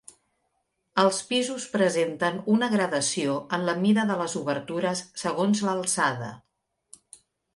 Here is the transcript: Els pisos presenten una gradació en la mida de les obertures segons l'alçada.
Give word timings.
Els 1.01 1.17
pisos 1.31 1.65
presenten 1.73 2.39
una 2.53 2.69
gradació 2.71 3.35
en 3.57 3.67
la 3.69 3.75
mida 3.83 4.07
de 4.13 4.17
les 4.23 4.35
obertures 4.41 5.03
segons 5.25 5.61
l'alçada. 5.67 6.31